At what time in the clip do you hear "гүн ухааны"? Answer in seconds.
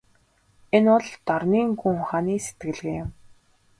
1.81-2.33